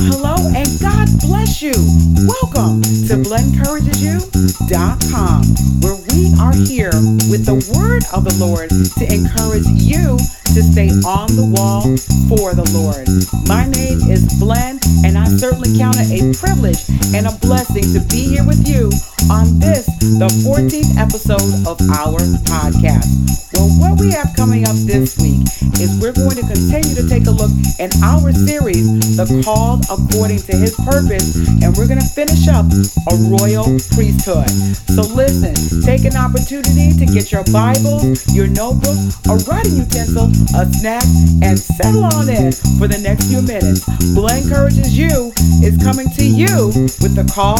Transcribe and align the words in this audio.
hello, 0.00 0.32
and 0.56 0.64
God 0.80 1.04
bless 1.20 1.60
you. 1.60 1.76
Welcome 2.24 2.80
to 3.08 3.16
BlenencouragesYou.com, 3.20 5.40
where 5.84 5.96
we 6.12 6.32
are 6.40 6.56
here 6.56 6.92
with 7.28 7.44
the 7.44 7.60
word 7.76 8.04
of 8.14 8.24
the 8.24 8.32
Lord 8.40 8.70
to 8.70 9.04
encourage 9.04 9.66
you 9.76 10.16
to 10.56 10.62
stay 10.64 10.88
on 11.04 11.28
the 11.36 11.44
wall 11.46 11.82
for 12.26 12.54
the 12.56 12.64
Lord. 12.72 13.06
My 13.46 13.68
name 13.68 14.00
is 14.10 14.24
Blend, 14.40 14.80
and 15.04 15.18
I 15.18 15.28
certainly 15.28 15.76
count 15.78 15.96
it 16.00 16.10
a 16.10 16.32
privilege 16.34 16.82
and 17.14 17.26
a 17.26 17.32
blessing 17.44 17.84
to 17.92 18.00
be 18.08 18.28
here 18.34 18.44
with 18.44 18.66
you 18.66 18.90
on 19.30 19.60
this, 19.60 19.86
the 20.18 20.26
14th 20.42 20.96
episode 20.96 21.52
of 21.68 21.78
our 21.92 22.18
podcast. 22.48 23.06
Well, 23.54 23.68
what 23.78 24.00
we 24.00 24.10
have 24.12 24.32
coming 24.34 24.66
up 24.66 24.76
this 24.88 25.18
week 25.18 25.42
is 25.78 26.00
we're 26.00 26.14
going 26.16 26.36
to 26.36 26.42
continue 26.46 26.94
to 26.94 27.06
take 27.08 27.26
a 27.26 27.30
look 27.34 27.50
in 27.78 27.90
our 28.02 28.32
series, 28.32 29.16
The 29.16 29.26
Called 29.44 29.84
According 29.90 30.38
to 30.46 30.54
His 30.54 30.74
Purpose, 30.86 31.34
and 31.62 31.76
we're 31.76 31.88
going 31.88 31.98
to 31.98 32.06
finish 32.14 32.46
up 32.46 32.64
a 33.10 33.14
royal 33.26 33.64
priesthood. 33.90 34.48
So 34.94 35.02
listen, 35.02 35.50
take 35.82 36.04
an 36.04 36.16
opportunity 36.16 36.94
to 36.94 37.06
get 37.06 37.32
your 37.32 37.42
Bible, 37.50 38.14
your 38.30 38.46
notebook, 38.46 38.94
a 39.26 39.34
writing 39.50 39.82
utensil, 39.82 40.30
a 40.54 40.64
snack, 40.78 41.02
and 41.42 41.58
settle 41.58 42.04
on 42.04 42.30
in 42.30 42.52
for 42.78 42.86
the 42.86 43.00
next 43.02 43.26
few 43.26 43.42
minutes. 43.42 43.82
Blen 44.14 44.44
Encourages 44.44 44.96
You 44.96 45.32
is 45.58 45.76
coming 45.82 46.08
to 46.14 46.24
you 46.24 46.70
with 47.02 47.18
the 47.18 47.26
call 47.34 47.58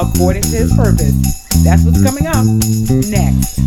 according 0.00 0.42
to 0.48 0.56
his 0.56 0.72
purpose. 0.74 1.44
That's 1.64 1.84
what's 1.84 2.02
coming 2.02 2.26
up 2.26 2.46
next. 3.12 3.58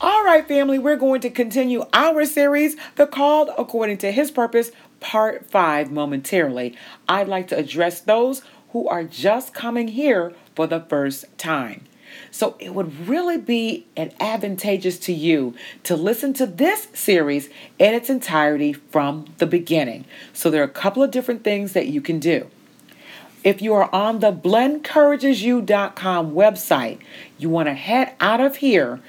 All 0.00 0.22
right, 0.22 0.46
family, 0.46 0.78
we're 0.78 0.94
going 0.94 1.20
to 1.22 1.30
continue 1.30 1.84
our 1.92 2.24
series, 2.24 2.76
The 2.94 3.04
Called 3.04 3.50
According 3.58 3.98
to 3.98 4.12
His 4.12 4.30
Purpose, 4.30 4.70
Part 5.00 5.50
5, 5.50 5.90
momentarily. 5.90 6.76
I'd 7.08 7.26
like 7.26 7.48
to 7.48 7.58
address 7.58 8.00
those 8.00 8.42
who 8.70 8.86
are 8.86 9.02
just 9.02 9.52
coming 9.52 9.88
here 9.88 10.34
for 10.54 10.68
the 10.68 10.78
first 10.78 11.24
time. 11.36 11.84
So 12.30 12.54
it 12.60 12.74
would 12.74 13.08
really 13.08 13.38
be 13.38 13.88
an 13.96 14.12
advantageous 14.20 15.00
to 15.00 15.12
you 15.12 15.56
to 15.82 15.96
listen 15.96 16.32
to 16.34 16.46
this 16.46 16.86
series 16.94 17.48
in 17.80 17.92
its 17.92 18.08
entirety 18.08 18.74
from 18.74 19.34
the 19.38 19.46
beginning. 19.46 20.04
So 20.32 20.48
there 20.48 20.62
are 20.62 20.66
a 20.66 20.68
couple 20.68 21.02
of 21.02 21.10
different 21.10 21.42
things 21.42 21.72
that 21.72 21.88
you 21.88 22.00
can 22.00 22.20
do. 22.20 22.48
If 23.48 23.62
you 23.62 23.72
are 23.72 23.88
on 23.94 24.18
the 24.18 24.30
BlenencouragesYou.com 24.30 26.34
website, 26.34 26.98
you 27.38 27.48
want 27.48 27.68
to 27.68 27.72
head 27.72 28.14
out 28.20 28.42
of 28.42 28.56
here, 28.56 29.00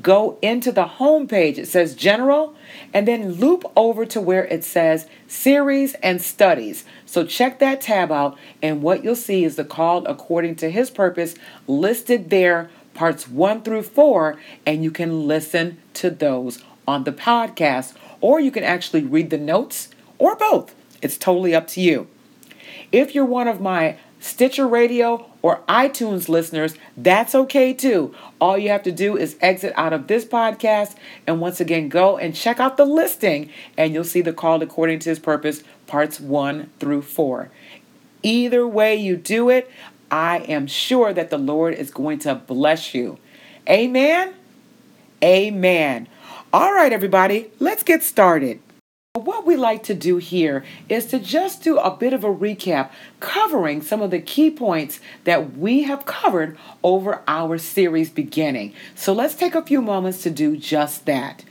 go 0.00 0.38
into 0.40 0.70
the 0.70 0.86
home 0.86 1.26
page. 1.26 1.58
It 1.58 1.66
says 1.66 1.96
General, 1.96 2.54
and 2.94 3.08
then 3.08 3.32
loop 3.32 3.64
over 3.74 4.06
to 4.06 4.20
where 4.20 4.44
it 4.44 4.62
says 4.62 5.08
Series 5.26 5.94
and 5.94 6.22
Studies. 6.22 6.84
So 7.06 7.26
check 7.26 7.58
that 7.58 7.80
tab 7.80 8.12
out, 8.12 8.38
and 8.62 8.82
what 8.82 9.02
you'll 9.02 9.16
see 9.16 9.42
is 9.42 9.56
the 9.56 9.64
called 9.64 10.06
according 10.06 10.54
to 10.56 10.70
His 10.70 10.90
purpose 10.90 11.34
listed 11.66 12.30
there, 12.30 12.70
parts 12.94 13.26
one 13.26 13.62
through 13.62 13.82
four, 13.82 14.38
and 14.64 14.84
you 14.84 14.92
can 14.92 15.26
listen 15.26 15.78
to 15.94 16.08
those 16.08 16.62
on 16.86 17.02
the 17.02 17.10
podcast, 17.10 17.94
or 18.20 18.38
you 18.38 18.52
can 18.52 18.62
actually 18.62 19.02
read 19.02 19.30
the 19.30 19.38
notes, 19.38 19.88
or 20.18 20.36
both. 20.36 20.72
It's 21.02 21.16
totally 21.16 21.52
up 21.52 21.66
to 21.70 21.80
you. 21.80 22.06
If 22.90 23.14
you're 23.14 23.24
one 23.24 23.48
of 23.48 23.60
my 23.60 23.96
Stitcher 24.20 24.66
Radio 24.66 25.30
or 25.42 25.60
iTunes 25.68 26.28
listeners, 26.28 26.74
that's 26.96 27.34
okay 27.34 27.72
too. 27.72 28.14
All 28.40 28.58
you 28.58 28.70
have 28.70 28.82
to 28.84 28.92
do 28.92 29.16
is 29.16 29.36
exit 29.40 29.72
out 29.76 29.92
of 29.92 30.06
this 30.06 30.24
podcast 30.24 30.96
and 31.26 31.40
once 31.40 31.60
again 31.60 31.88
go 31.88 32.18
and 32.18 32.34
check 32.34 32.58
out 32.58 32.76
the 32.76 32.84
listing, 32.84 33.50
and 33.76 33.94
you'll 33.94 34.04
see 34.04 34.20
the 34.20 34.32
called 34.32 34.62
according 34.62 34.98
to 35.00 35.10
his 35.10 35.18
purpose, 35.18 35.62
parts 35.86 36.18
one 36.18 36.70
through 36.80 37.02
four. 37.02 37.50
Either 38.22 38.66
way 38.66 38.96
you 38.96 39.16
do 39.16 39.48
it, 39.48 39.70
I 40.10 40.38
am 40.38 40.66
sure 40.66 41.12
that 41.12 41.30
the 41.30 41.38
Lord 41.38 41.74
is 41.74 41.90
going 41.90 42.18
to 42.20 42.34
bless 42.34 42.94
you. 42.94 43.18
Amen. 43.68 44.34
Amen. 45.22 46.08
All 46.52 46.72
right, 46.72 46.92
everybody, 46.92 47.50
let's 47.60 47.82
get 47.82 48.02
started. 48.02 48.60
What 49.18 49.44
we 49.44 49.56
like 49.56 49.82
to 49.84 49.94
do 49.94 50.18
here 50.18 50.64
is 50.88 51.06
to 51.06 51.18
just 51.18 51.62
do 51.62 51.78
a 51.78 51.94
bit 51.94 52.12
of 52.12 52.22
a 52.22 52.32
recap 52.32 52.90
covering 53.18 53.82
some 53.82 54.00
of 54.00 54.12
the 54.12 54.20
key 54.20 54.50
points 54.50 55.00
that 55.24 55.56
we 55.56 55.82
have 55.82 56.06
covered 56.06 56.56
over 56.84 57.22
our 57.26 57.58
series 57.58 58.10
beginning. 58.10 58.74
So 58.94 59.12
let's 59.12 59.34
take 59.34 59.56
a 59.56 59.62
few 59.62 59.82
moments 59.82 60.22
to 60.22 60.30
do 60.30 60.56
just 60.56 61.04
that. 61.06 61.44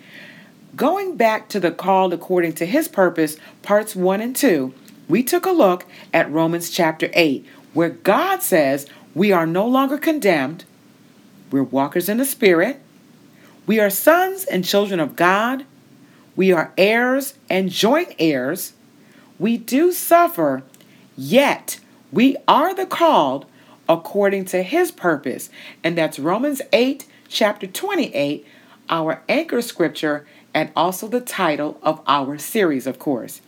Going 0.77 1.17
back 1.17 1.49
to 1.49 1.59
the 1.59 1.71
called 1.71 2.13
according 2.13 2.53
to 2.53 2.65
his 2.65 2.87
purpose, 2.87 3.35
parts 3.63 3.95
1 3.95 4.21
and 4.21 4.35
2, 4.35 4.73
we 5.09 5.21
took 5.21 5.45
a 5.45 5.51
look 5.51 5.85
at 6.13 6.31
Romans 6.31 6.69
chapter 6.69 7.09
8, 7.13 7.45
where 7.73 7.89
God 7.89 8.43
says 8.43 8.85
we 9.13 9.31
are 9.31 9.45
no 9.45 9.67
longer 9.67 9.97
condemned, 9.97 10.63
we're 11.51 11.63
walkers 11.63 12.07
in 12.07 12.17
the 12.17 12.25
Spirit, 12.25 12.79
we 13.65 13.79
are 13.79 13.89
sons 13.89 14.45
and 14.45 14.63
children 14.63 14.99
of 15.01 15.17
God 15.17 15.65
we 16.37 16.53
are 16.53 16.71
heirs 16.77 17.33
and 17.49 17.69
joint 17.69 18.15
heirs. 18.19 18.73
We 19.39 19.57
do 19.57 19.91
suffer, 19.91 20.63
yet 21.17 21.79
we 22.13 22.37
are 22.47 22.73
the 22.73 22.85
called 22.85 23.45
according 23.89 24.45
to 24.45 24.63
his 24.63 24.91
purpose. 24.91 25.49
And 25.83 25.97
that's 25.97 26.19
Romans 26.19 26.61
8, 26.71 27.05
chapter 27.27 27.67
28, 27.67 28.45
our 28.87 29.23
anchor 29.27 29.61
scripture, 29.61 30.25
and 30.53 30.71
also 30.75 31.07
the 31.07 31.21
title 31.21 31.79
of 31.81 32.01
our 32.07 32.37
series, 32.37 32.87
of 32.87 32.99
course. 32.99 33.41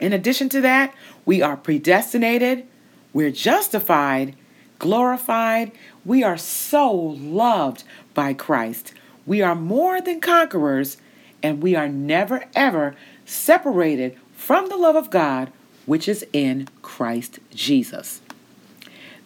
In 0.00 0.12
addition 0.12 0.48
to 0.50 0.60
that, 0.62 0.92
we 1.24 1.42
are 1.42 1.56
predestinated, 1.56 2.66
we're 3.12 3.30
justified, 3.30 4.34
glorified, 4.78 5.70
we 6.04 6.24
are 6.24 6.38
so 6.38 6.92
loved 6.92 7.84
by 8.14 8.34
Christ. 8.34 8.94
We 9.26 9.42
are 9.42 9.54
more 9.54 10.00
than 10.00 10.20
conquerors 10.20 10.96
and 11.42 11.62
we 11.62 11.74
are 11.74 11.88
never 11.88 12.44
ever 12.54 12.96
separated 13.24 14.16
from 14.34 14.68
the 14.68 14.76
love 14.76 14.96
of 14.96 15.10
God 15.10 15.52
which 15.86 16.08
is 16.08 16.24
in 16.32 16.68
Christ 16.82 17.38
Jesus. 17.54 18.20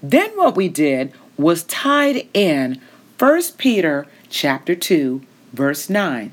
Then 0.03 0.31
what 0.31 0.57
we 0.57 0.69
did 0.69 1.13
was 1.37 1.65
tied 1.65 2.29
in 2.33 2.81
1 3.19 3.43
Peter 3.59 4.07
chapter 4.29 4.75
2 4.75 5.23
verse 5.53 5.89
9 5.89 6.33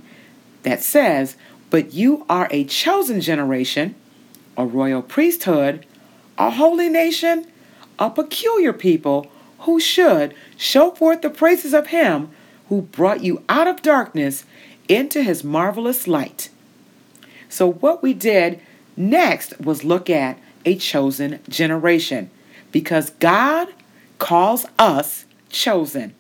that 0.64 0.84
says, 0.84 1.36
"But 1.70 1.94
you 1.94 2.25
are 2.30 2.47
a 2.52 2.64
chosen 2.64 3.22
generation, 3.22 3.96
a 4.58 4.66
royal 4.66 5.02
priesthood, 5.02 5.86
a 6.38 6.52
holy 6.52 6.90
nation, 6.90 7.46
a 7.97 8.09
peculiar 8.09 8.74
people 8.74 9.31
who 9.59 9.80
should 9.80 10.34
show 10.58 10.91
forth 10.91 11.22
the 11.22 11.30
praises 11.30 11.74
of 11.74 11.88
him 11.88 12.30
who 12.70 12.81
brought 12.81 13.24
you 13.24 13.44
out 13.47 13.68
of 13.68 13.81
darkness 13.81 14.44
into 14.91 15.24
his 15.24 15.41
marvelous 15.41 16.06
light. 16.06 16.50
So, 17.47 17.72
what 17.72 18.03
we 18.03 18.13
did 18.13 18.59
next 18.97 19.57
was 19.59 19.85
look 19.85 20.09
at 20.09 20.38
a 20.66 20.75
chosen 20.75 21.40
generation 21.47 22.29
because 22.74 23.12
God 23.12 23.69
calls 24.19 24.66
us 24.78 25.25
chosen, 25.50 26.13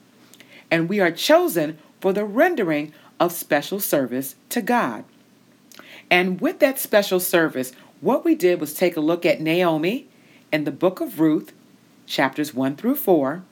and 0.71 0.87
we 0.87 1.01
are 1.01 1.11
chosen 1.11 1.79
for 1.99 2.13
the 2.13 2.23
rendering 2.23 2.93
of 3.19 3.33
special 3.33 3.81
service 3.81 4.35
to 4.49 4.61
God. 4.61 5.03
And 6.09 6.39
with 6.39 6.59
that 6.59 6.79
special 6.79 7.19
service, 7.19 7.73
what 7.99 8.23
we 8.23 8.35
did 8.35 8.61
was 8.61 8.73
take 8.73 8.95
a 8.95 9.01
look 9.01 9.25
at 9.25 9.41
Naomi 9.41 10.07
in 10.51 10.63
the 10.63 10.71
book 10.71 11.01
of 11.01 11.19
Ruth, 11.19 11.51
chapters 12.05 12.53
1 12.53 12.77
through 12.77 12.95
4. 12.95 13.43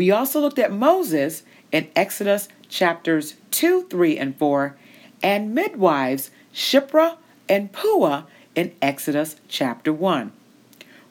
We 0.00 0.10
also 0.10 0.40
looked 0.40 0.58
at 0.58 0.72
Moses 0.72 1.42
in 1.70 1.90
Exodus 1.94 2.48
chapters 2.70 3.34
2, 3.50 3.82
3, 3.90 4.16
and 4.16 4.34
4, 4.34 4.74
and 5.22 5.54
midwives 5.54 6.30
Shiphrah 6.54 7.18
and 7.50 7.70
Puah 7.70 8.24
in 8.54 8.72
Exodus 8.80 9.36
chapter 9.46 9.92
1. 9.92 10.32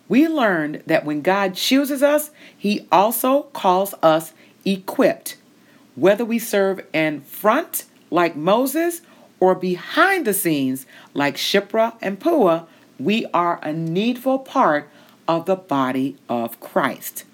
We 0.08 0.28
learned 0.28 0.82
that 0.88 1.06
when 1.06 1.22
God 1.22 1.54
chooses 1.54 2.02
us, 2.02 2.32
He 2.58 2.88
also 2.92 3.44
calls 3.54 3.94
us 4.02 4.34
equipped. 4.66 5.38
Whether 5.94 6.26
we 6.26 6.40
serve 6.40 6.84
in 6.92 7.22
front 7.22 7.86
like 8.10 8.36
Moses 8.36 9.02
or 9.40 9.54
behind 9.54 10.26
the 10.26 10.34
scenes 10.34 10.88
like 11.14 11.36
Shiphrah 11.36 11.94
and 12.02 12.20
Puah, 12.20 12.66
we 12.98 13.28
are 13.36 13.60
a 13.62 13.72
needful 13.72 14.40
part 14.40 14.90
of 15.28 15.46
the 15.46 15.56
body 15.56 16.18
of 16.28 16.60
Christ. 16.60 17.26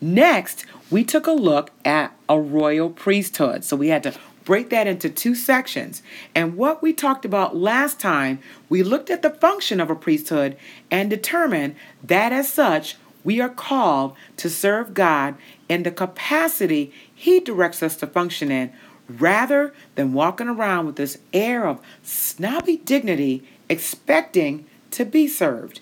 Next, 0.00 0.64
we 0.90 1.04
took 1.04 1.26
a 1.26 1.32
look 1.32 1.70
at 1.84 2.16
a 2.28 2.40
royal 2.40 2.90
priesthood. 2.90 3.64
So 3.64 3.76
we 3.76 3.88
had 3.88 4.02
to 4.04 4.14
break 4.44 4.70
that 4.70 4.86
into 4.86 5.10
two 5.10 5.34
sections. 5.34 6.02
And 6.34 6.56
what 6.56 6.82
we 6.82 6.92
talked 6.92 7.24
about 7.24 7.56
last 7.56 8.00
time, 8.00 8.38
we 8.68 8.82
looked 8.82 9.10
at 9.10 9.22
the 9.22 9.30
function 9.30 9.80
of 9.80 9.90
a 9.90 9.94
priesthood 9.94 10.56
and 10.90 11.10
determined 11.10 11.76
that 12.02 12.32
as 12.32 12.50
such, 12.50 12.96
we 13.22 13.40
are 13.40 13.50
called 13.50 14.16
to 14.38 14.48
serve 14.48 14.94
God 14.94 15.34
in 15.68 15.82
the 15.82 15.90
capacity 15.90 16.92
He 17.14 17.38
directs 17.38 17.82
us 17.82 17.96
to 17.96 18.06
function 18.06 18.50
in, 18.50 18.72
rather 19.08 19.74
than 19.94 20.14
walking 20.14 20.48
around 20.48 20.86
with 20.86 20.96
this 20.96 21.18
air 21.32 21.66
of 21.66 21.80
snobby 22.02 22.78
dignity 22.78 23.44
expecting 23.68 24.66
to 24.90 25.04
be 25.04 25.28
served. 25.28 25.80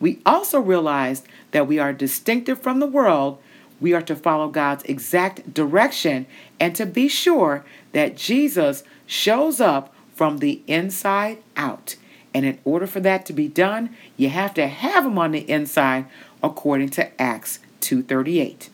We 0.00 0.20
also 0.24 0.60
realized 0.60 1.26
that 1.56 1.66
we 1.66 1.78
are 1.78 1.94
distinctive 1.94 2.60
from 2.60 2.80
the 2.80 2.86
world. 2.86 3.38
We 3.80 3.94
are 3.94 4.02
to 4.02 4.14
follow 4.14 4.48
God's 4.48 4.84
exact 4.84 5.54
direction 5.54 6.26
and 6.60 6.76
to 6.76 6.84
be 6.84 7.08
sure 7.08 7.64
that 7.92 8.14
Jesus 8.14 8.84
shows 9.06 9.58
up 9.58 9.94
from 10.14 10.36
the 10.36 10.60
inside 10.66 11.38
out. 11.56 11.96
And 12.34 12.44
in 12.44 12.58
order 12.66 12.86
for 12.86 13.00
that 13.00 13.24
to 13.24 13.32
be 13.32 13.48
done, 13.48 13.96
you 14.18 14.28
have 14.28 14.52
to 14.52 14.66
have 14.66 15.06
him 15.06 15.16
on 15.18 15.30
the 15.30 15.50
inside 15.50 16.04
according 16.42 16.90
to 16.90 17.18
Acts 17.18 17.58
2:38. 17.80 18.68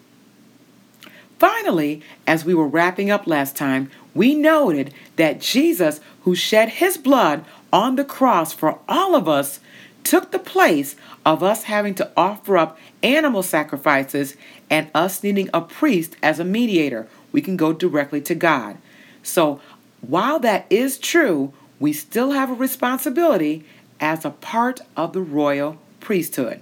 Finally, 1.38 2.02
as 2.26 2.44
we 2.44 2.52
were 2.52 2.66
wrapping 2.66 3.12
up 3.12 3.28
last 3.28 3.54
time, 3.54 3.92
we 4.12 4.34
noted 4.34 4.92
that 5.14 5.40
Jesus, 5.40 6.00
who 6.22 6.34
shed 6.34 6.68
his 6.68 6.96
blood 6.96 7.44
on 7.72 7.94
the 7.94 8.04
cross 8.04 8.52
for 8.52 8.80
all 8.88 9.14
of 9.14 9.28
us, 9.28 9.60
took 10.04 10.30
the 10.30 10.38
place 10.38 10.96
of 11.24 11.42
us 11.42 11.64
having 11.64 11.94
to 11.96 12.10
offer 12.16 12.56
up 12.56 12.78
animal 13.02 13.42
sacrifices 13.42 14.36
and 14.70 14.90
us 14.94 15.22
needing 15.22 15.48
a 15.52 15.60
priest 15.60 16.16
as 16.22 16.38
a 16.38 16.44
mediator. 16.44 17.08
We 17.30 17.40
can 17.40 17.56
go 17.56 17.72
directly 17.72 18.20
to 18.22 18.34
God. 18.34 18.78
So, 19.22 19.60
while 20.00 20.40
that 20.40 20.66
is 20.68 20.98
true, 20.98 21.52
we 21.78 21.92
still 21.92 22.32
have 22.32 22.50
a 22.50 22.54
responsibility 22.54 23.64
as 24.00 24.24
a 24.24 24.30
part 24.30 24.80
of 24.96 25.12
the 25.12 25.20
royal 25.20 25.78
priesthood. 26.00 26.60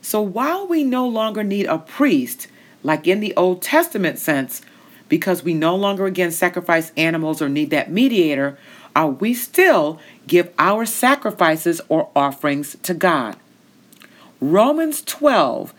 So, 0.00 0.20
while 0.20 0.66
we 0.66 0.84
no 0.84 1.06
longer 1.06 1.42
need 1.42 1.66
a 1.66 1.78
priest, 1.78 2.46
like 2.82 3.06
in 3.06 3.20
the 3.20 3.34
Old 3.36 3.62
Testament 3.62 4.18
sense, 4.18 4.62
because 5.08 5.42
we 5.42 5.54
no 5.54 5.76
longer 5.76 6.06
again 6.06 6.30
sacrifice 6.30 6.90
animals 6.96 7.42
or 7.42 7.48
need 7.48 7.70
that 7.70 7.90
mediator, 7.90 8.58
are 8.94 9.08
we 9.08 9.34
still 9.34 9.98
give 10.26 10.52
our 10.58 10.84
sacrifices 10.86 11.80
or 11.88 12.10
offerings 12.14 12.76
to 12.82 12.94
God. 12.94 13.36
Romans 14.40 15.02
12 15.02 15.72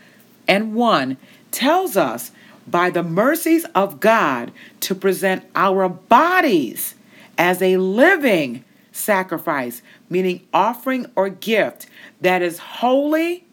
and 0.48 0.74
1 0.74 1.16
tells 1.50 1.96
us 1.96 2.30
by 2.66 2.90
the 2.90 3.02
mercies 3.02 3.64
of 3.74 4.00
God 4.00 4.52
to 4.80 4.94
present 4.94 5.44
our 5.54 5.88
bodies 5.88 6.94
as 7.36 7.60
a 7.60 7.76
living 7.76 8.64
sacrifice, 8.92 9.82
meaning 10.08 10.46
offering 10.52 11.06
or 11.14 11.28
gift 11.28 11.86
that 12.20 12.42
is 12.42 12.58
holy 12.58 13.44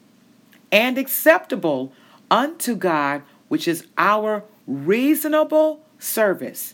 and 0.72 0.98
acceptable 0.98 1.92
unto 2.30 2.76
God, 2.76 3.24
which 3.50 3.68
is 3.68 3.88
our 3.98 4.44
reasonable 4.66 5.84
service. 6.00 6.74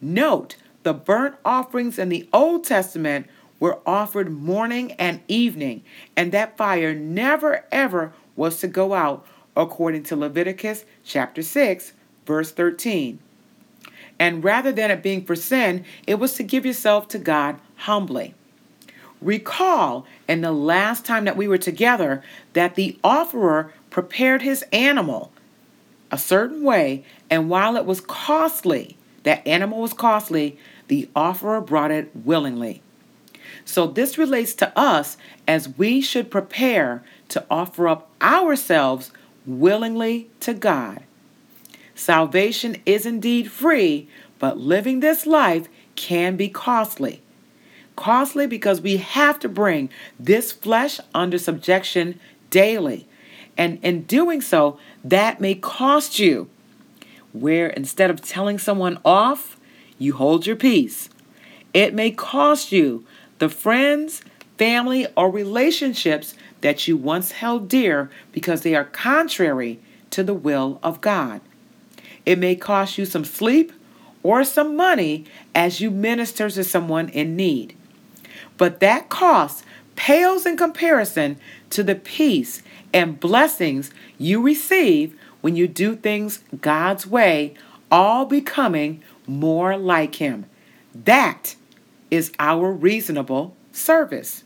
Note, 0.00 0.56
the 0.86 0.94
burnt 0.94 1.34
offerings 1.44 1.98
in 1.98 2.10
the 2.10 2.28
Old 2.32 2.62
Testament 2.62 3.26
were 3.58 3.80
offered 3.84 4.30
morning 4.30 4.92
and 4.92 5.20
evening, 5.26 5.82
and 6.16 6.30
that 6.30 6.56
fire 6.56 6.94
never 6.94 7.64
ever 7.72 8.12
was 8.36 8.60
to 8.60 8.68
go 8.68 8.94
out, 8.94 9.26
according 9.56 10.04
to 10.04 10.14
Leviticus 10.14 10.84
chapter 11.02 11.42
6, 11.42 11.92
verse 12.24 12.52
13. 12.52 13.18
And 14.20 14.44
rather 14.44 14.70
than 14.70 14.92
it 14.92 15.02
being 15.02 15.24
for 15.24 15.34
sin, 15.34 15.84
it 16.06 16.20
was 16.20 16.34
to 16.34 16.44
give 16.44 16.64
yourself 16.64 17.08
to 17.08 17.18
God 17.18 17.58
humbly. 17.78 18.36
Recall 19.20 20.06
in 20.28 20.40
the 20.40 20.52
last 20.52 21.04
time 21.04 21.24
that 21.24 21.36
we 21.36 21.48
were 21.48 21.58
together 21.58 22.22
that 22.52 22.76
the 22.76 22.96
offerer 23.02 23.72
prepared 23.90 24.42
his 24.42 24.62
animal 24.72 25.32
a 26.12 26.18
certain 26.18 26.62
way, 26.62 27.04
and 27.28 27.50
while 27.50 27.76
it 27.76 27.86
was 27.86 28.00
costly, 28.00 28.96
that 29.24 29.44
animal 29.44 29.80
was 29.80 29.92
costly, 29.92 30.56
the 30.88 31.08
offerer 31.14 31.60
brought 31.60 31.90
it 31.90 32.10
willingly. 32.14 32.82
So 33.64 33.86
this 33.86 34.18
relates 34.18 34.54
to 34.54 34.78
us 34.78 35.16
as 35.46 35.76
we 35.76 36.00
should 36.00 36.30
prepare 36.30 37.02
to 37.28 37.44
offer 37.50 37.88
up 37.88 38.10
ourselves 38.20 39.10
willingly 39.44 40.28
to 40.40 40.54
God. 40.54 41.02
Salvation 41.94 42.76
is 42.84 43.06
indeed 43.06 43.50
free, 43.50 44.08
but 44.38 44.58
living 44.58 45.00
this 45.00 45.26
life 45.26 45.68
can 45.94 46.36
be 46.36 46.48
costly. 46.48 47.22
Costly 47.96 48.46
because 48.46 48.80
we 48.80 48.98
have 48.98 49.38
to 49.40 49.48
bring 49.48 49.88
this 50.20 50.52
flesh 50.52 51.00
under 51.14 51.38
subjection 51.38 52.20
daily. 52.50 53.08
And 53.56 53.78
in 53.82 54.02
doing 54.02 54.42
so, 54.42 54.78
that 55.02 55.40
may 55.40 55.54
cost 55.54 56.18
you. 56.18 56.48
Where 57.32 57.68
instead 57.68 58.10
of 58.10 58.20
telling 58.20 58.58
someone 58.58 58.98
off, 59.04 59.56
you 59.98 60.14
hold 60.14 60.46
your 60.46 60.56
peace. 60.56 61.08
It 61.72 61.94
may 61.94 62.10
cost 62.10 62.72
you 62.72 63.04
the 63.38 63.48
friends, 63.48 64.22
family, 64.56 65.06
or 65.16 65.30
relationships 65.30 66.34
that 66.60 66.88
you 66.88 66.96
once 66.96 67.32
held 67.32 67.68
dear 67.68 68.10
because 68.32 68.62
they 68.62 68.74
are 68.74 68.84
contrary 68.84 69.78
to 70.10 70.22
the 70.22 70.34
will 70.34 70.78
of 70.82 71.00
God. 71.00 71.40
It 72.24 72.38
may 72.38 72.56
cost 72.56 72.98
you 72.98 73.04
some 73.04 73.24
sleep 73.24 73.72
or 74.22 74.42
some 74.42 74.74
money 74.74 75.24
as 75.54 75.80
you 75.80 75.90
minister 75.90 76.50
to 76.50 76.64
someone 76.64 77.08
in 77.10 77.36
need. 77.36 77.76
But 78.56 78.80
that 78.80 79.08
cost 79.08 79.64
pales 79.94 80.46
in 80.46 80.56
comparison 80.56 81.38
to 81.70 81.82
the 81.82 81.94
peace 81.94 82.62
and 82.92 83.20
blessings 83.20 83.90
you 84.18 84.40
receive 84.42 85.18
when 85.40 85.56
you 85.56 85.68
do 85.68 85.94
things 85.94 86.40
God's 86.60 87.06
way, 87.06 87.54
all 87.90 88.24
becoming 88.24 89.02
more 89.26 89.76
like 89.76 90.16
Him. 90.16 90.46
That 90.94 91.56
is 92.10 92.32
our 92.38 92.72
reasonable 92.72 93.56
service. 93.72 94.44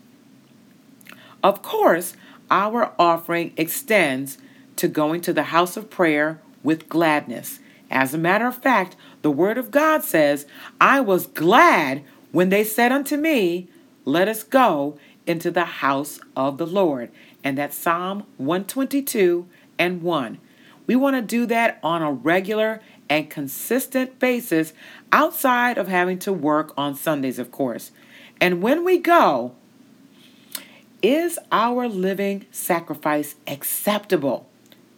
Of 1.42 1.62
course, 1.62 2.14
our 2.50 2.92
offering 2.98 3.52
extends 3.56 4.38
to 4.76 4.88
going 4.88 5.20
to 5.22 5.32
the 5.32 5.44
house 5.44 5.76
of 5.76 5.90
prayer 5.90 6.40
with 6.62 6.88
gladness. 6.88 7.60
As 7.90 8.14
a 8.14 8.18
matter 8.18 8.46
of 8.46 8.56
fact, 8.56 8.96
the 9.22 9.30
Word 9.30 9.58
of 9.58 9.70
God 9.70 10.02
says, 10.02 10.46
I 10.80 11.00
was 11.00 11.26
glad 11.26 12.02
when 12.32 12.48
they 12.48 12.64
said 12.64 12.92
unto 12.92 13.16
me, 13.16 13.68
Let 14.04 14.28
us 14.28 14.42
go 14.42 14.98
into 15.26 15.50
the 15.50 15.64
house 15.64 16.20
of 16.36 16.58
the 16.58 16.66
Lord. 16.66 17.10
And 17.42 17.56
that's 17.56 17.76
Psalm 17.76 18.24
122 18.36 19.46
and 19.78 20.02
1. 20.02 20.38
We 20.86 20.96
want 20.96 21.16
to 21.16 21.22
do 21.22 21.46
that 21.46 21.78
on 21.82 22.02
a 22.02 22.12
regular 22.12 22.80
and 23.10 23.28
consistent 23.28 24.18
basis 24.20 24.72
outside 25.12 25.76
of 25.76 25.88
having 25.88 26.18
to 26.20 26.32
work 26.32 26.72
on 26.78 26.94
Sundays, 26.94 27.38
of 27.38 27.50
course. 27.50 27.90
And 28.40 28.62
when 28.62 28.84
we 28.84 28.98
go, 28.98 29.52
is 31.02 31.38
our 31.50 31.88
living 31.88 32.46
sacrifice 32.52 33.34
acceptable? 33.46 34.46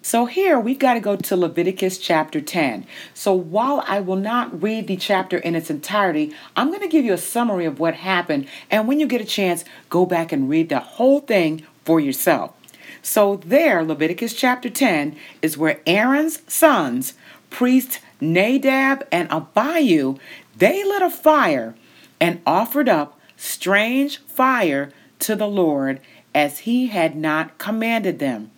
So 0.05 0.27
here 0.27 0.59
we've 0.59 0.81
got 0.81 0.95
to 0.95 1.01
go 1.01 1.15
to 1.15 1.37
Leviticus 1.37 1.97
chapter 1.97 2.41
10. 2.41 2.87
So 3.15 3.33
while 3.33 3.85
I 3.87 4.01
will 4.01 4.17
not 4.17 4.61
read 4.61 4.89
the 4.89 4.97
chapter 4.97 5.39
in 5.39 5.55
its 5.55 5.71
entirety, 5.71 6.35
I'm 6.57 6.69
going 6.69 6.81
to 6.81 6.89
give 6.89 7.05
you 7.05 7.13
a 7.13 7.19
summary 7.19 7.67
of 7.67 7.79
what 7.79 7.95
happened. 7.95 8.49
And 8.69 8.89
when 8.89 8.99
you 8.99 9.07
get 9.07 9.21
a 9.21 9.25
chance, 9.25 9.65
go 9.89 10.05
back 10.05 10.33
and 10.33 10.51
read 10.51 10.69
the 10.69 10.81
whole 10.81 11.21
thing 11.21 11.65
for 11.85 12.01
yourself. 12.01 12.53
So 13.01 13.37
there, 13.37 13.85
Leviticus 13.85 14.35
chapter 14.35 14.69
10 14.69 15.17
is 15.41 15.57
where 15.57 15.81
Aaron's 15.87 16.43
sons 16.53 17.15
priests 17.53 18.01
Nadab 18.21 19.07
and 19.13 19.31
Abihu, 19.31 20.17
they 20.57 20.83
lit 20.85 21.03
a 21.03 21.11
fire 21.11 21.75
and 22.21 22.41
offered 22.47 22.89
up 22.89 23.19
strange 23.37 24.19
fire 24.19 24.93
to 25.21 25.37
the 25.37 25.47
Lord 25.47 26.01
as 26.35 26.61
he 26.61 26.89
had 26.89 27.15
not 27.15 27.59
commanded 27.59 28.19
them. 28.19 28.51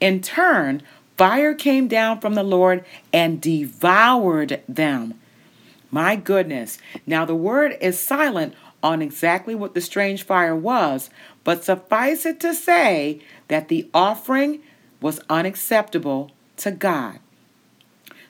In 0.00 0.20
turn, 0.20 0.82
fire 1.16 1.54
came 1.54 1.88
down 1.88 2.20
from 2.20 2.34
the 2.34 2.42
Lord 2.42 2.84
and 3.12 3.40
devoured 3.40 4.62
them. 4.68 5.14
My 5.90 6.16
goodness. 6.16 6.78
Now, 7.06 7.24
the 7.24 7.34
word 7.34 7.76
is 7.80 7.98
silent 7.98 8.54
on 8.82 9.02
exactly 9.02 9.54
what 9.54 9.74
the 9.74 9.80
strange 9.80 10.22
fire 10.22 10.56
was, 10.56 11.10
but 11.44 11.64
suffice 11.64 12.24
it 12.24 12.40
to 12.40 12.54
say 12.54 13.20
that 13.48 13.68
the 13.68 13.88
offering 13.92 14.60
was 15.00 15.20
unacceptable 15.28 16.30
to 16.58 16.70
God. 16.70 17.18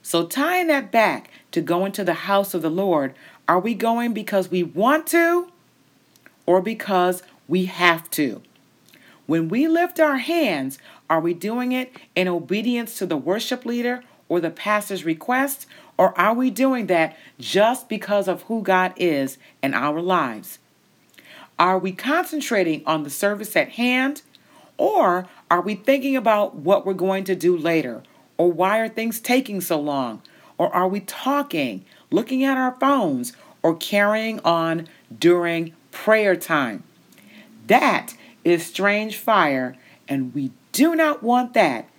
So, 0.02 0.26
tying 0.26 0.69
that 0.69 0.90
back 0.90 1.30
to 1.52 1.61
going 1.61 1.92
to 1.92 2.04
the 2.04 2.14
house 2.14 2.54
of 2.54 2.62
the 2.62 2.71
Lord, 2.71 3.14
are 3.47 3.61
we 3.61 3.75
going 3.75 4.12
because 4.12 4.50
we 4.50 4.62
want 4.62 5.07
to 5.09 5.50
or 6.47 6.62
because 6.62 7.23
we 7.49 7.66
have 7.66 8.11
to? 8.12 8.42
When 9.26 9.49
we 9.49 9.69
lift 9.69 10.00
our 10.00 10.19
hands, 10.19 10.78
are 11.09 11.21
we 11.21 11.35
doing 11.35 11.73
it 11.73 11.92
in 12.14 12.28
obedience 12.28 12.97
to 12.99 13.07
the 13.07 13.16
worship 13.16 13.66
leader 13.66 14.02
or 14.28 14.40
the 14.40 14.50
pastor's 14.50 15.04
request, 15.04 15.66
or 15.99 16.19
are 16.19 16.35
we 16.35 16.50
doing 16.50 16.87
that 16.87 17.16
just 17.38 17.88
because 17.88 18.26
of 18.26 18.42
who 18.42 18.62
God 18.62 18.92
is 18.97 19.37
in 19.62 19.75
our 19.75 20.00
lives? 20.00 20.59
Are 21.59 21.78
we 21.78 21.92
concentrating 21.92 22.83
on 22.87 23.02
the 23.02 23.11
service 23.11 23.54
at 23.54 23.71
hand, 23.71 24.23
or 24.78 25.28
are 25.50 25.61
we 25.61 25.75
thinking 25.75 26.16
about 26.16 26.54
what 26.54 26.87
we're 26.87 26.95
going 26.95 27.25
to 27.25 27.35
do 27.35 27.57
later 27.57 28.02
or 28.40 28.50
why 28.50 28.78
are 28.78 28.88
things 28.88 29.20
taking 29.20 29.61
so 29.61 29.78
long? 29.78 30.23
Or 30.56 30.75
are 30.75 30.88
we 30.88 31.00
talking, 31.00 31.85
looking 32.11 32.42
at 32.42 32.56
our 32.56 32.75
phones, 32.80 33.35
or 33.62 33.76
carrying 33.76 34.40
on 34.40 34.88
during 35.18 35.75
prayer 35.90 36.35
time. 36.37 36.82
That 37.66 38.14
is 38.42 38.64
strange 38.64 39.18
fire, 39.18 39.76
and 40.09 40.35
we 40.35 40.52
do 40.73 40.97
not 40.97 41.23
want 41.23 41.52
that 41.52 41.90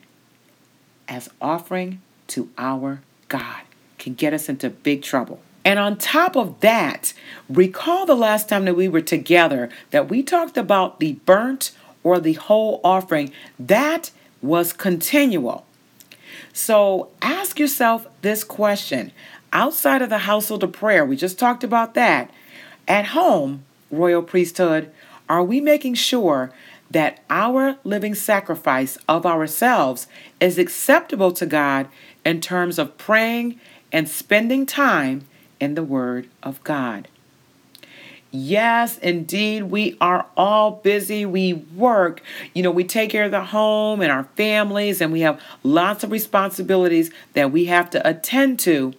as 1.08 1.30
offering 1.40 2.02
to 2.30 2.50
our 2.58 3.02
God. 3.28 3.62
Can 4.00 4.16
get 4.16 4.34
us 4.34 4.50
into 4.50 4.72
big 4.72 5.04
trouble. 5.04 5.42
And 5.64 5.78
on 5.78 5.96
top 5.96 6.36
of 6.36 6.60
that, 6.62 7.14
recall 7.48 8.08
the 8.08 8.16
last 8.16 8.50
time 8.50 8.66
that 8.66 8.76
we 8.76 8.88
were 8.88 9.02
together 9.02 9.70
that 9.92 10.10
we 10.10 10.24
talked 10.24 10.58
about 10.58 11.00
the 11.00 11.14
burnt 11.24 11.70
or 12.02 12.20
the 12.20 12.34
whole 12.34 12.82
offering. 12.84 13.32
That 13.60 14.10
was 14.42 14.74
continual. 14.74 15.68
So 16.54 17.10
ask 17.22 17.60
yourself 17.60 18.08
this 18.22 18.44
question 18.44 19.12
outside 19.54 20.02
of 20.02 20.10
the 20.10 20.20
household 20.20 20.64
of 20.64 20.72
prayer, 20.72 21.06
we 21.06 21.16
just 21.16 21.38
talked 21.38 21.64
about 21.64 21.94
that. 21.94 22.32
At 22.88 23.08
home, 23.08 23.66
royal 23.90 24.22
priesthood, 24.22 24.92
are 25.30 25.44
we 25.44 25.62
making 25.62 25.96
sure 25.96 26.52
that 26.90 27.20
our 27.30 27.78
living 27.84 28.16
sacrifice 28.16 28.98
of 29.08 29.26
ourselves 29.26 30.08
is 30.40 30.58
acceptable 30.58 31.32
to 31.34 31.46
God 31.46 31.88
in 32.26 32.42
terms 32.42 32.78
of 32.78 32.98
praying 32.98 33.60
and 33.92 34.10
spending 34.10 34.66
time 34.66 35.28
in 35.60 35.76
the 35.76 35.84
Word 35.84 36.30
of 36.44 36.64
God? 36.64 37.08
Yes, 38.34 38.98
indeed, 39.00 39.64
we 39.64 39.98
are 40.00 40.26
all 40.38 40.72
busy. 40.72 41.26
We 41.26 41.54
work, 41.54 42.22
you 42.54 42.64
know, 42.64 42.72
we 42.72 42.86
take 42.86 43.10
care 43.10 43.26
of 43.26 43.32
the 43.32 43.44
home 43.44 44.02
and 44.02 44.10
our 44.10 44.24
families, 44.38 45.02
and 45.02 45.12
we 45.12 45.20
have 45.22 45.42
lots 45.64 46.06
of 46.06 46.12
responsibilities 46.12 47.12
that 47.34 47.52
we 47.52 47.66
have 47.66 47.90
to 47.90 48.08
attend 48.08 48.60
to. 48.62 48.94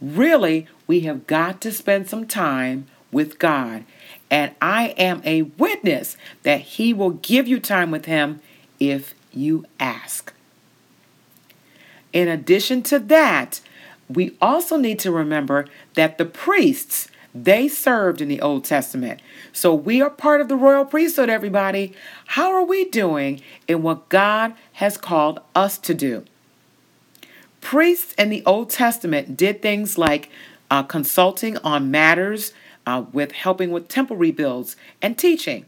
Really, 0.00 0.66
we 0.86 1.00
have 1.00 1.26
got 1.26 1.60
to 1.60 1.72
spend 1.72 2.08
some 2.08 2.26
time 2.26 2.86
with 3.12 3.38
God. 3.38 3.84
And 4.30 4.52
I 4.62 4.88
am 4.96 5.20
a 5.24 5.42
witness 5.42 6.16
that 6.42 6.60
He 6.62 6.94
will 6.94 7.10
give 7.10 7.46
you 7.46 7.60
time 7.60 7.90
with 7.90 8.06
Him 8.06 8.40
if 8.80 9.14
you 9.30 9.66
ask. 9.78 10.32
In 12.14 12.28
addition 12.28 12.82
to 12.84 12.98
that, 12.98 13.60
we 14.08 14.36
also 14.40 14.76
need 14.76 14.98
to 15.00 15.10
remember 15.10 15.66
that 15.94 16.16
the 16.16 16.24
priests 16.24 17.08
they 17.34 17.66
served 17.66 18.20
in 18.20 18.28
the 18.28 18.40
Old 18.40 18.64
Testament. 18.64 19.20
So 19.52 19.74
we 19.74 20.00
are 20.00 20.10
part 20.10 20.40
of 20.40 20.48
the 20.48 20.56
royal 20.56 20.84
priesthood, 20.84 21.28
everybody. 21.28 21.92
How 22.26 22.52
are 22.52 22.64
we 22.64 22.84
doing 22.84 23.42
in 23.66 23.82
what 23.82 24.08
God 24.08 24.54
has 24.74 24.96
called 24.96 25.40
us 25.54 25.76
to 25.78 25.94
do? 25.94 26.24
Priests 27.60 28.14
in 28.14 28.28
the 28.28 28.44
Old 28.46 28.70
Testament 28.70 29.36
did 29.36 29.60
things 29.60 29.98
like 29.98 30.30
uh, 30.70 30.84
consulting 30.84 31.56
on 31.58 31.90
matters 31.90 32.52
uh, 32.86 33.04
with 33.12 33.32
helping 33.32 33.70
with 33.70 33.88
temple 33.88 34.16
rebuilds 34.16 34.76
and 35.02 35.18
teaching. 35.18 35.66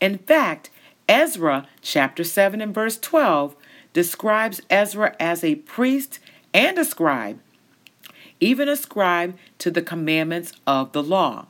In 0.00 0.18
fact, 0.18 0.70
Ezra 1.08 1.66
chapter 1.82 2.22
7 2.22 2.60
and 2.60 2.74
verse 2.74 2.98
12 2.98 3.56
describes 3.92 4.60
Ezra 4.70 5.16
as 5.18 5.42
a 5.42 5.56
priest 5.56 6.18
and 6.52 6.78
a 6.78 6.84
scribe 6.84 7.40
even 8.44 8.68
ascribed 8.68 9.38
to 9.58 9.70
the 9.70 9.80
commandments 9.80 10.52
of 10.66 10.92
the 10.92 11.02
law. 11.02 11.46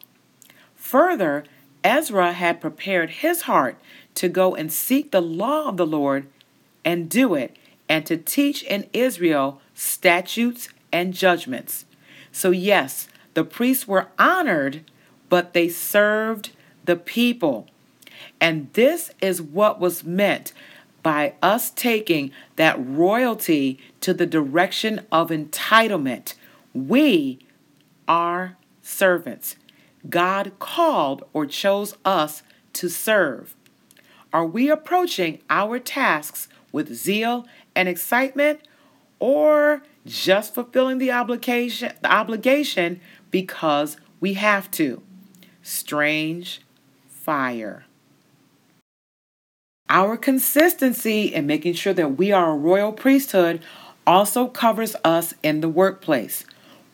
Further, 0.76 1.44
Ezra 1.82 2.32
had 2.32 2.60
prepared 2.60 3.10
his 3.10 3.42
heart 3.42 3.76
to 4.14 4.28
go 4.28 4.54
and 4.54 4.72
seek 4.72 5.10
the 5.10 5.20
law 5.20 5.68
of 5.68 5.76
the 5.76 5.86
Lord 5.86 6.28
and 6.84 7.10
do 7.10 7.34
it, 7.34 7.56
and 7.88 8.06
to 8.06 8.16
teach 8.16 8.62
in 8.62 8.88
Israel 8.92 9.60
statutes 9.74 10.68
and 10.92 11.14
judgments. 11.14 11.84
So, 12.30 12.50
yes, 12.50 13.08
the 13.34 13.42
priests 13.42 13.88
were 13.88 14.08
honored, 14.18 14.88
but 15.28 15.52
they 15.52 15.68
served 15.68 16.50
the 16.84 16.96
people. 16.96 17.66
And 18.40 18.72
this 18.74 19.10
is 19.20 19.42
what 19.42 19.80
was 19.80 20.04
meant 20.04 20.52
by 21.02 21.34
us 21.42 21.70
taking 21.70 22.30
that 22.56 22.76
royalty 22.78 23.78
to 24.00 24.14
the 24.14 24.26
direction 24.26 25.06
of 25.10 25.30
entitlement 25.30 26.34
we 26.74 27.38
are 28.06 28.56
servants. 28.82 29.56
God 30.10 30.52
called 30.58 31.24
or 31.32 31.46
chose 31.46 31.96
us 32.04 32.42
to 32.74 32.88
serve. 32.88 33.54
Are 34.32 34.44
we 34.44 34.68
approaching 34.68 35.40
our 35.48 35.78
tasks 35.78 36.48
with 36.72 36.92
zeal 36.92 37.46
and 37.74 37.88
excitement 37.88 38.60
or 39.20 39.82
just 40.04 40.54
fulfilling 40.54 40.98
the 40.98 41.12
obligation, 41.12 41.92
the 42.02 42.12
obligation 42.12 43.00
because 43.30 43.96
we 44.20 44.34
have 44.34 44.70
to? 44.72 45.02
Strange 45.62 46.60
fire. 47.08 47.84
Our 49.88 50.16
consistency 50.16 51.32
in 51.32 51.46
making 51.46 51.74
sure 51.74 51.94
that 51.94 52.18
we 52.18 52.32
are 52.32 52.50
a 52.50 52.56
royal 52.56 52.92
priesthood 52.92 53.62
also 54.06 54.48
covers 54.48 54.96
us 55.04 55.34
in 55.42 55.60
the 55.60 55.68
workplace. 55.68 56.44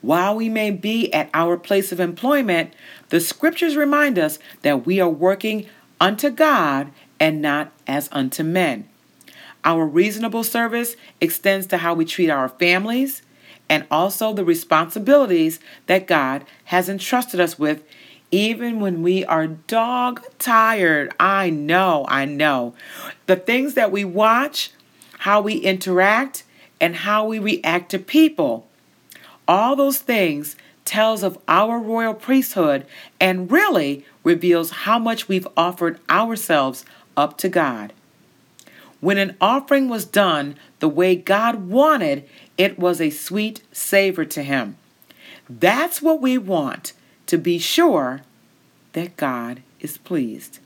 While 0.03 0.37
we 0.37 0.49
may 0.49 0.71
be 0.71 1.13
at 1.13 1.29
our 1.35 1.57
place 1.57 1.93
of 1.93 2.01
employment, 2.01 2.73
the 3.11 3.21
scriptures 3.21 3.77
remind 3.77 4.19
us 4.19 4.39
that 4.63 4.87
we 4.87 5.01
are 5.01 5.09
working 5.09 5.67
unto 6.01 6.31
God 6.31 6.91
and 7.19 7.43
not 7.43 7.73
as 7.87 8.09
unto 8.11 8.43
men. 8.43 8.89
Our 9.63 9.87
reasonable 9.87 10.45
service 10.45 10.97
extends 11.21 11.67
to 11.69 11.79
how 11.79 11.93
we 11.93 12.07
treat 12.07 12.31
our 12.31 12.49
families 12.49 13.23
and 13.69 13.87
also 13.91 14.33
the 14.33 14.45
responsibilities 14.45 15.61
that 15.87 16.07
God 16.07 16.45
has 16.65 16.89
entrusted 16.89 17.39
us 17.39 17.59
with, 17.59 17.85
even 18.31 18.81
when 18.81 19.03
we 19.03 19.25
are 19.25 19.47
dog 19.47 20.23
tired. 20.39 21.13
I 21.21 21.51
know, 21.51 22.07
I 22.09 22.25
know. 22.25 22.75
The 23.27 23.37
things 23.37 23.75
that 23.75 23.93
we 23.93 24.05
watch, 24.05 24.73
how 25.19 25.43
we 25.43 25.55
interact, 25.55 26.45
and 26.81 26.97
how 26.97 27.27
we 27.27 27.39
react 27.39 27.91
to 27.91 27.99
people 27.99 28.67
all 29.51 29.75
those 29.75 29.99
things 29.99 30.55
tells 30.85 31.25
of 31.25 31.37
our 31.49 31.81
royal 31.81 32.15
priesthood 32.15 32.87
and 33.21 33.51
really 33.51 34.07
reveals 34.23 34.71
how 34.71 34.97
much 34.97 35.27
we've 35.27 35.49
offered 35.57 35.99
ourselves 36.09 36.85
up 37.17 37.37
to 37.37 37.49
God. 37.49 37.93
When 39.01 39.19
an 39.19 39.37
offering 39.41 39.89
was 39.89 40.05
done 40.05 40.55
the 40.79 40.89
way 40.89 41.17
God 41.17 41.69
wanted, 41.69 42.29
it 42.57 42.79
was 42.79 43.01
a 43.01 43.11
sweet 43.11 43.63
savor 43.73 44.25
to 44.25 44.45
Him. 44.45 44.77
That's 45.49 46.01
what 46.01 46.21
we 46.21 46.39
want 46.39 46.93
to 47.27 47.37
be 47.37 47.59
sure 47.59 48.23
that 48.93 49.17
God 49.17 49.63
is 49.81 49.99
pleased. 49.99 50.61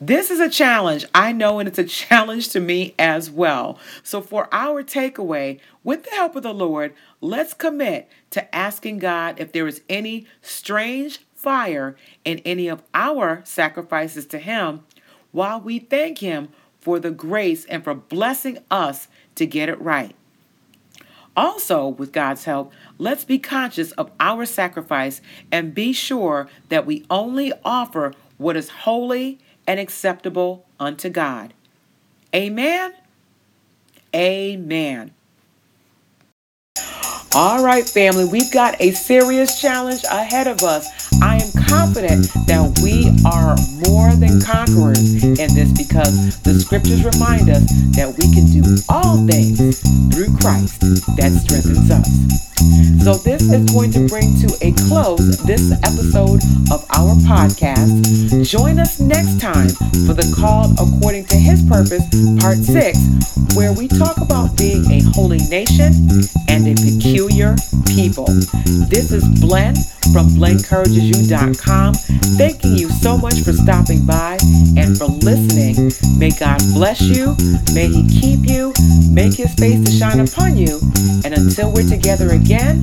This 0.00 0.30
is 0.30 0.40
a 0.40 0.50
challenge, 0.50 1.06
I 1.14 1.30
know, 1.30 1.60
and 1.60 1.68
it's 1.68 1.78
a 1.78 1.84
challenge 1.84 2.48
to 2.50 2.60
me 2.60 2.94
as 2.98 3.30
well. 3.30 3.78
So, 4.02 4.20
for 4.20 4.48
our 4.52 4.82
takeaway, 4.82 5.60
with 5.84 6.04
the 6.04 6.10
help 6.10 6.34
of 6.34 6.42
the 6.42 6.52
Lord, 6.52 6.94
let's 7.20 7.54
commit 7.54 8.08
to 8.30 8.52
asking 8.54 8.98
God 8.98 9.38
if 9.38 9.52
there 9.52 9.68
is 9.68 9.82
any 9.88 10.26
strange 10.42 11.20
fire 11.36 11.96
in 12.24 12.40
any 12.40 12.66
of 12.66 12.82
our 12.92 13.42
sacrifices 13.44 14.26
to 14.26 14.38
Him 14.38 14.82
while 15.30 15.60
we 15.60 15.78
thank 15.78 16.18
Him 16.18 16.48
for 16.80 16.98
the 16.98 17.12
grace 17.12 17.64
and 17.66 17.84
for 17.84 17.94
blessing 17.94 18.58
us 18.70 19.06
to 19.36 19.46
get 19.46 19.68
it 19.68 19.80
right. 19.80 20.14
Also, 21.36 21.88
with 21.88 22.12
God's 22.12 22.44
help, 22.44 22.72
let's 22.98 23.24
be 23.24 23.38
conscious 23.38 23.92
of 23.92 24.10
our 24.18 24.44
sacrifice 24.44 25.20
and 25.52 25.74
be 25.74 25.92
sure 25.92 26.48
that 26.68 26.84
we 26.84 27.04
only 27.10 27.52
offer 27.64 28.12
what 28.38 28.56
is 28.56 28.68
holy 28.68 29.38
and 29.66 29.80
acceptable 29.80 30.66
unto 30.78 31.08
God. 31.08 31.54
Amen. 32.34 32.94
Amen. 34.14 35.12
All 37.36 37.64
right, 37.64 37.88
family, 37.88 38.24
we've 38.24 38.52
got 38.52 38.80
a 38.80 38.92
serious 38.92 39.60
challenge 39.60 40.04
ahead 40.04 40.46
of 40.46 40.62
us. 40.62 41.03
I 41.22 41.36
am 41.42 41.52
confident 41.68 42.28
that 42.46 42.80
we 42.82 43.10
are 43.24 43.56
more 43.88 44.12
than 44.16 44.40
conquerors 44.40 45.22
in 45.22 45.48
this 45.54 45.70
because 45.72 46.40
the 46.42 46.54
scriptures 46.54 47.04
remind 47.04 47.50
us 47.50 47.64
that 47.96 48.14
we 48.18 48.32
can 48.32 48.46
do 48.50 48.62
all 48.88 49.16
things 49.26 49.80
through 50.12 50.34
Christ 50.38 50.80
that 51.16 51.32
strengthens 51.32 51.90
us. 51.90 52.44
So, 53.04 53.14
this 53.14 53.42
is 53.42 53.70
going 53.72 53.92
to 53.92 54.08
bring 54.08 54.32
to 54.40 54.48
a 54.62 54.72
close 54.88 55.36
this 55.44 55.72
episode 55.84 56.40
of 56.72 56.86
our 56.96 57.14
podcast. 57.28 57.92
Join 58.48 58.78
us 58.78 58.98
next 59.00 59.40
time 59.40 59.68
for 60.08 60.14
the 60.14 60.24
Called 60.38 60.72
According 60.80 61.26
to 61.26 61.36
His 61.36 61.62
Purpose, 61.68 62.04
Part 62.40 62.58
6, 62.58 63.54
where 63.54 63.72
we 63.72 63.88
talk 63.88 64.16
about 64.18 64.56
being 64.56 64.84
a 64.90 65.00
holy 65.12 65.38
nation 65.52 65.92
and 66.48 66.64
a 66.66 66.74
peculiar 66.74 67.56
people. 67.92 68.26
This 68.88 69.12
is 69.12 69.22
Blend 69.40 69.76
from 70.12 70.28
blenencouragesyou.com, 70.30 71.94
thanking 72.36 72.76
you 72.76 72.88
so 72.90 73.16
much 73.16 73.40
for 73.40 73.52
stopping 73.52 74.04
by 74.04 74.38
and 74.76 74.96
for 74.96 75.06
listening. 75.06 75.92
May 76.18 76.30
God 76.30 76.60
bless 76.74 77.00
you. 77.00 77.36
May 77.74 77.88
He 77.88 78.08
keep 78.08 78.48
you, 78.48 78.72
make 79.10 79.34
His 79.34 79.54
face 79.54 79.84
to 79.84 79.90
shine 79.90 80.20
upon 80.20 80.56
you. 80.56 80.80
And 81.24 81.34
until 81.34 81.72
we're 81.72 81.88
together 81.88 82.30
again, 82.30 82.82